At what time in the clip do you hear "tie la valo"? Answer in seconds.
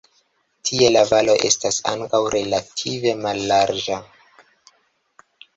0.69-1.35